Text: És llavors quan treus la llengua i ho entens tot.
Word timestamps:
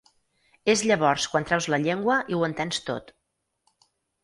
És 0.71 0.81
llavors 0.91 1.27
quan 1.33 1.45
treus 1.51 1.67
la 1.75 1.79
llengua 1.85 2.17
i 2.33 2.39
ho 2.39 2.43
entens 2.51 2.83
tot. 2.91 3.15